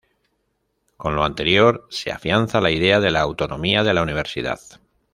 [0.97, 4.59] Con lo anterior, se afianza la idea de la autonomía de la universidad.